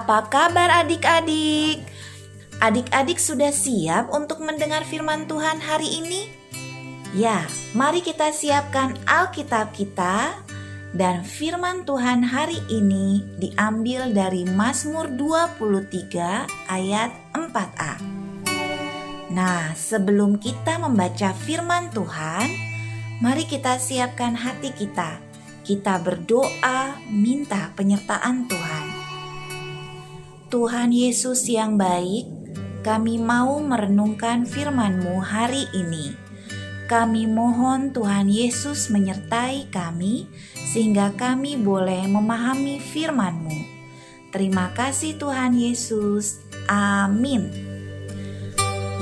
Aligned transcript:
Apa 0.00 0.32
kabar 0.32 0.72
adik-adik? 0.80 1.84
Adik-adik 2.56 3.20
sudah 3.20 3.52
siap 3.52 4.08
untuk 4.08 4.40
mendengar 4.40 4.80
firman 4.88 5.28
Tuhan 5.28 5.60
hari 5.60 6.00
ini? 6.00 6.24
Ya, 7.12 7.44
mari 7.76 8.00
kita 8.00 8.32
siapkan 8.32 8.96
Alkitab 9.04 9.76
kita 9.76 10.40
dan 10.96 11.20
firman 11.20 11.84
Tuhan 11.84 12.24
hari 12.24 12.64
ini 12.72 13.28
diambil 13.36 14.08
dari 14.08 14.48
Mazmur 14.48 15.12
23 15.20 16.48
ayat 16.72 17.12
4a. 17.36 18.00
Nah, 19.36 19.76
sebelum 19.76 20.40
kita 20.40 20.80
membaca 20.80 21.36
firman 21.44 21.92
Tuhan, 21.92 22.48
mari 23.20 23.44
kita 23.44 23.76
siapkan 23.76 24.32
hati 24.32 24.72
kita. 24.72 25.20
Kita 25.60 26.00
berdoa 26.00 26.96
minta 27.12 27.68
penyertaan 27.76 28.48
Tuhan. 28.48 28.99
Tuhan 30.50 30.90
Yesus 30.90 31.46
yang 31.46 31.78
baik, 31.78 32.26
kami 32.82 33.22
mau 33.22 33.62
merenungkan 33.62 34.42
firman-Mu 34.42 35.22
hari 35.22 35.70
ini. 35.70 36.10
Kami 36.90 37.30
mohon 37.30 37.94
Tuhan 37.94 38.26
Yesus 38.26 38.90
menyertai 38.90 39.70
kami 39.70 40.26
sehingga 40.74 41.14
kami 41.14 41.54
boleh 41.54 42.02
memahami 42.10 42.82
firman-Mu. 42.82 43.54
Terima 44.34 44.74
kasih 44.74 45.22
Tuhan 45.22 45.54
Yesus. 45.54 46.42
Amin. 46.66 47.46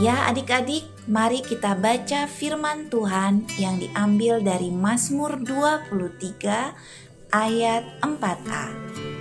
Ya 0.04 0.28
adik-adik, 0.28 0.84
mari 1.08 1.40
kita 1.40 1.72
baca 1.80 2.28
firman 2.28 2.92
Tuhan 2.92 3.48
yang 3.56 3.80
diambil 3.80 4.44
dari 4.44 4.68
Mazmur 4.68 5.40
23 5.40 7.32
ayat 7.32 7.88
4a. 8.04 9.17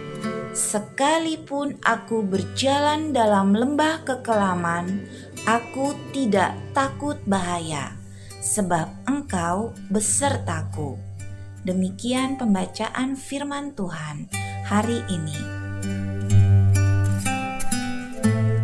Sekalipun 0.57 1.77
aku 1.85 2.25
berjalan 2.25 3.13
dalam 3.13 3.53
lembah 3.53 4.01
kekelaman, 4.01 5.05
aku 5.45 5.93
tidak 6.09 6.57
takut 6.73 7.21
bahaya, 7.29 7.93
sebab 8.41 8.89
Engkau 9.05 9.77
besertaku. 9.93 10.97
Demikian 11.61 12.41
pembacaan 12.41 13.13
Firman 13.13 13.77
Tuhan 13.77 14.33
hari 14.65 15.05
ini. 15.13 15.37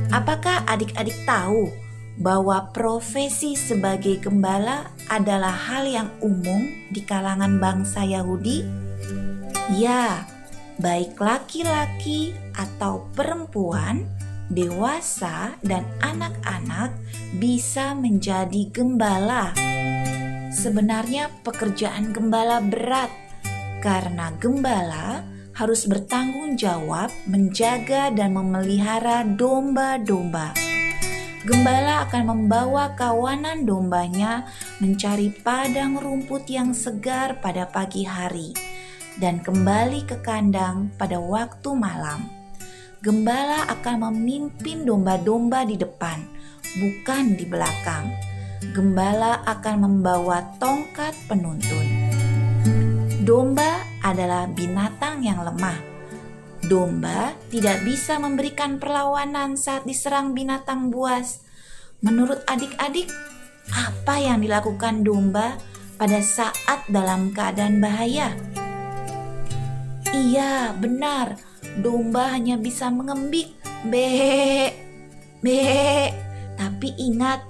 Apakah 0.10 0.66
adik-adik 0.66 1.30
tahu 1.30 1.70
bahwa 2.18 2.74
profesi 2.74 3.54
sebagai 3.54 4.18
gembala 4.18 4.90
adalah 5.14 5.54
hal 5.54 5.86
yang 5.86 6.10
umum 6.26 6.74
di 6.90 7.06
kalangan 7.06 7.62
bangsa 7.62 8.02
Yahudi? 8.02 8.66
Ya, 9.78 10.33
baik 10.84 11.16
laki-laki 11.16 12.36
atau 12.60 13.08
perempuan, 13.16 14.04
dewasa, 14.52 15.56
dan 15.64 15.88
anak-anak 16.04 16.92
bisa 17.40 17.96
menjadi 17.96 18.68
gembala. 18.68 19.56
Sebenarnya, 20.52 21.32
pekerjaan 21.48 22.12
gembala 22.12 22.60
berat 22.60 23.08
karena 23.80 24.36
gembala 24.44 25.24
harus 25.56 25.88
bertanggung 25.88 26.60
jawab 26.60 27.08
menjaga 27.32 28.12
dan 28.12 28.36
memelihara 28.36 29.24
domba-domba. 29.24 30.52
Gembala 31.48 32.08
akan 32.08 32.24
membawa 32.28 32.96
kawanan 32.96 33.64
dombanya 33.68 34.48
mencari 34.84 35.32
padang 35.32 36.00
rumput 36.00 36.48
yang 36.48 36.72
segar 36.72 37.40
pada 37.44 37.68
pagi 37.68 38.08
hari 38.08 38.73
dan 39.18 39.42
kembali 39.42 40.06
ke 40.10 40.22
kandang 40.26 40.90
pada 40.98 41.22
waktu 41.22 41.70
malam. 41.76 42.26
Gembala 43.04 43.68
akan 43.68 44.10
memimpin 44.10 44.88
domba-domba 44.88 45.68
di 45.68 45.76
depan, 45.76 46.24
bukan 46.80 47.36
di 47.36 47.44
belakang. 47.44 48.08
Gembala 48.72 49.44
akan 49.44 49.76
membawa 49.84 50.40
tongkat 50.56 51.12
penuntun. 51.28 51.84
Domba 53.28 53.84
adalah 54.00 54.48
binatang 54.48 55.20
yang 55.20 55.44
lemah. 55.44 55.80
Domba 56.64 57.36
tidak 57.52 57.84
bisa 57.84 58.16
memberikan 58.24 58.80
perlawanan 58.80 59.60
saat 59.60 59.84
diserang 59.84 60.32
binatang 60.32 60.88
buas. 60.88 61.44
Menurut 62.00 62.40
adik-adik, 62.48 63.12
apa 63.72 64.16
yang 64.20 64.40
dilakukan 64.40 65.04
domba 65.04 65.60
pada 66.00 66.24
saat 66.24 66.88
dalam 66.88 67.36
keadaan 67.36 67.84
bahaya? 67.84 68.32
Iya, 70.14 70.78
benar. 70.78 71.42
Domba 71.82 72.38
hanya 72.38 72.54
bisa 72.62 72.94
mengembik, 72.94 73.50
be, 73.90 74.70
be. 75.42 76.14
Tapi 76.54 76.94
ingat, 77.02 77.42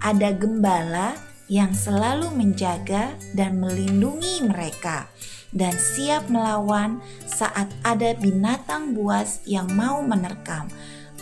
ada 0.00 0.32
gembala 0.32 1.12
yang 1.52 1.76
selalu 1.76 2.32
menjaga 2.32 3.12
dan 3.36 3.60
melindungi 3.60 4.48
mereka 4.48 5.12
dan 5.52 5.76
siap 5.76 6.26
melawan 6.32 6.98
saat 7.28 7.68
ada 7.86 8.16
binatang 8.18 8.96
buas 8.96 9.44
yang 9.46 9.68
mau 9.76 10.00
menerkam 10.00 10.66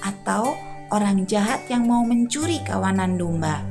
atau 0.00 0.55
orang 0.94 1.26
jahat 1.26 1.65
yang 1.66 1.91
mau 1.91 2.06
mencuri 2.06 2.62
kawanan 2.62 3.19
domba. 3.19 3.62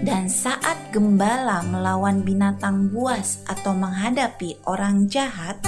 Dan 0.00 0.32
saat 0.32 0.80
gembala 0.96 1.60
melawan 1.68 2.24
binatang 2.24 2.88
buas 2.88 3.44
atau 3.44 3.76
menghadapi 3.76 4.56
orang 4.64 5.04
jahat, 5.12 5.60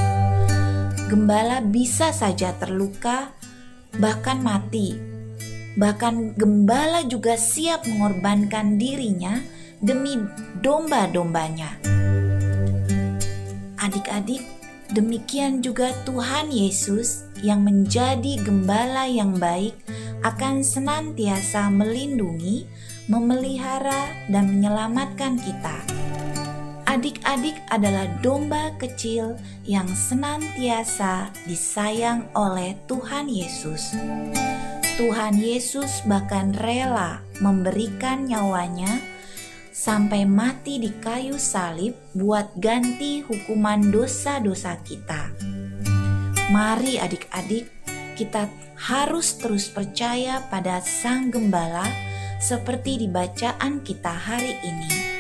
gembala 1.12 1.60
bisa 1.60 2.08
saja 2.08 2.56
terluka, 2.56 3.36
bahkan 4.00 4.40
mati. 4.40 4.96
Bahkan 5.76 6.40
gembala 6.40 7.04
juga 7.04 7.36
siap 7.36 7.84
mengorbankan 7.84 8.80
dirinya 8.80 9.36
demi 9.84 10.16
domba-dombanya. 10.64 11.76
Adik-adik, 13.76 14.40
demikian 14.96 15.60
juga 15.60 15.92
Tuhan 16.08 16.48
Yesus 16.48 17.28
yang 17.44 17.60
menjadi 17.60 18.40
gembala 18.40 19.04
yang 19.04 19.36
baik 19.36 19.76
akan 20.24 20.64
senantiasa 20.64 21.68
melindungi, 21.68 22.64
memelihara, 23.12 24.16
dan 24.32 24.48
menyelamatkan 24.48 25.36
kita 25.36 26.01
adik-adik 26.92 27.56
adalah 27.72 28.04
domba 28.20 28.68
kecil 28.76 29.40
yang 29.64 29.88
senantiasa 29.88 31.32
disayang 31.48 32.28
oleh 32.36 32.76
Tuhan 32.84 33.32
Yesus. 33.32 33.96
Tuhan 35.00 35.40
Yesus 35.40 36.04
bahkan 36.04 36.52
rela 36.52 37.24
memberikan 37.40 38.28
nyawanya 38.28 39.00
sampai 39.72 40.28
mati 40.28 40.76
di 40.76 40.92
kayu 41.00 41.40
salib 41.40 41.96
buat 42.12 42.52
ganti 42.60 43.24
hukuman 43.24 43.88
dosa-dosa 43.88 44.76
kita. 44.84 45.32
Mari 46.52 47.00
adik-adik, 47.00 47.72
kita 48.20 48.52
harus 48.76 49.40
terus 49.40 49.72
percaya 49.72 50.44
pada 50.52 50.84
Sang 50.84 51.32
Gembala 51.32 51.88
seperti 52.36 53.00
di 53.00 53.08
bacaan 53.08 53.80
kita 53.80 54.12
hari 54.12 54.60
ini 54.60 55.11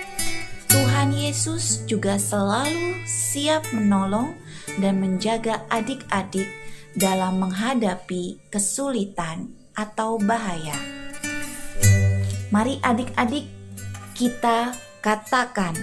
Tuhan 0.72 1.12
Yesus 1.12 1.84
juga 1.84 2.16
selalu 2.16 3.04
siap 3.04 3.60
menolong 3.76 4.32
dan 4.80 5.04
menjaga 5.04 5.68
adik-adik 5.68 6.48
dalam 6.96 7.44
menghadapi 7.44 8.40
kesulitan 8.48 9.52
atau 9.76 10.16
bahaya. 10.16 10.72
Mari 12.48 12.80
adik-adik 12.80 13.44
kita 14.16 14.72
katakan, 15.04 15.76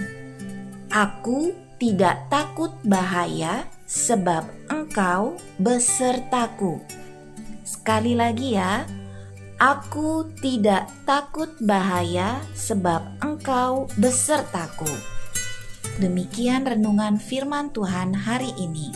Aku 0.90 1.54
tidak 1.78 2.26
takut 2.26 2.74
bahaya 2.82 3.70
sebab 3.86 4.42
engkau 4.66 5.38
besertaku. 5.62 6.82
Sekali 7.62 8.18
lagi 8.18 8.58
ya, 8.58 8.82
Aku 9.60 10.24
tidak 10.40 10.88
takut 11.04 11.52
bahaya 11.60 12.40
sebab 12.56 13.20
engkau 13.20 13.92
besertaku. 14.00 14.88
Demikian 16.00 16.64
renungan 16.64 17.20
firman 17.20 17.68
Tuhan 17.68 18.16
hari 18.16 18.56
ini. 18.56 18.88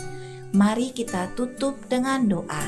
Mari 0.57 0.89
kita 0.89 1.37
tutup 1.37 1.77
dengan 1.85 2.25
doa. 2.25 2.65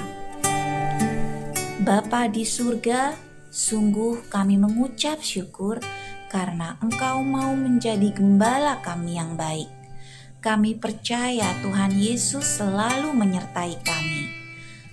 Bapa 1.81 2.29
di 2.29 2.45
surga, 2.45 3.17
sungguh 3.49 4.29
kami 4.29 4.61
mengucap 4.61 5.17
syukur 5.17 5.81
karena 6.29 6.77
Engkau 6.85 7.25
mau 7.25 7.57
menjadi 7.57 8.13
gembala 8.13 8.77
kami 8.85 9.17
yang 9.17 9.33
baik. 9.33 9.73
Kami 10.37 10.77
percaya 10.77 11.49
Tuhan 11.65 11.97
Yesus 11.97 12.61
selalu 12.61 13.09
menyertai 13.17 13.73
kami. 13.81 14.23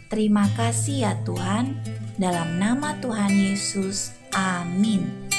Terima 0.08 0.48
kasih 0.56 1.04
ya 1.04 1.12
Tuhan 1.20 1.84
dalam 2.18 2.58
nama 2.58 2.98
Tuhan 3.02 3.30
Yesus, 3.30 4.14
amin. 4.34 5.30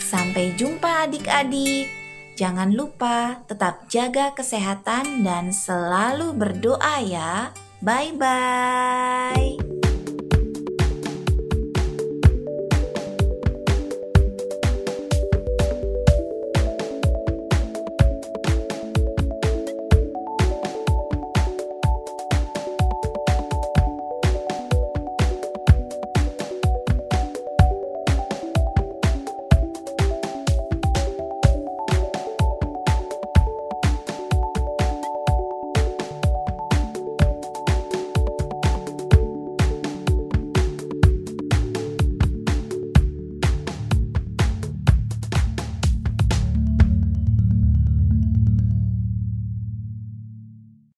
Sampai 0.00 0.52
jumpa 0.56 1.08
adik-adik. 1.08 1.88
Jangan 2.36 2.72
lupa 2.72 3.44
tetap 3.44 3.88
jaga 3.92 4.32
kesehatan 4.32 5.24
dan 5.24 5.52
selalu 5.52 6.32
berdoa 6.36 7.00
ya. 7.04 7.52
Bye 7.80 8.12
bye. 8.16 9.71